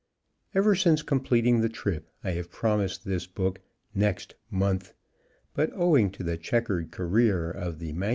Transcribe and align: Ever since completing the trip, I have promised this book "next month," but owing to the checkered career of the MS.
Ever 0.55 0.73
since 0.73 1.03
completing 1.03 1.61
the 1.61 1.69
trip, 1.69 2.09
I 2.23 2.31
have 2.31 2.49
promised 2.49 3.05
this 3.05 3.27
book 3.27 3.59
"next 3.93 4.33
month," 4.49 4.95
but 5.53 5.69
owing 5.75 6.09
to 6.13 6.23
the 6.23 6.37
checkered 6.37 6.89
career 6.89 7.51
of 7.51 7.77
the 7.77 7.93
MS. 7.93 8.09